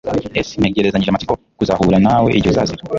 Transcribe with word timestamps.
S 0.47 0.49
Ntegerezanyije 0.59 1.09
amatsiko 1.11 1.33
kuzahura 1.57 1.97
nawe 2.05 2.29
igihe 2.37 2.51
uzazira 2.53 2.81